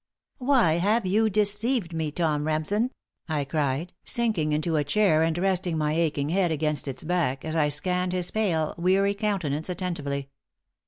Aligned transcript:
"Why 0.39 0.79
have 0.79 1.05
you 1.05 1.29
deceived 1.29 1.93
me, 1.93 2.09
Tom 2.09 2.47
Remsen?" 2.47 2.89
I 3.29 3.45
cried, 3.45 3.93
sinking 4.03 4.51
into 4.51 4.75
a 4.75 4.83
chair 4.83 5.21
and 5.21 5.37
resting 5.37 5.77
my 5.77 5.93
aching 5.93 6.29
head 6.29 6.49
against 6.49 6.87
its 6.87 7.03
back, 7.03 7.45
as 7.45 7.55
I 7.55 7.69
scanned 7.69 8.11
his 8.11 8.31
pale, 8.31 8.73
weary 8.79 9.13
countenance 9.13 9.69
attentively. 9.69 10.29